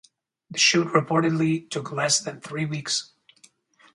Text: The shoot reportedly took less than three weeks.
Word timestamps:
The 0.49 0.57
shoot 0.57 0.87
reportedly 0.87 1.69
took 1.69 1.91
less 1.91 2.19
than 2.21 2.41
three 2.41 2.65
weeks. 2.65 3.11